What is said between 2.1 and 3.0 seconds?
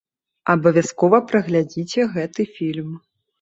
гэты фільм.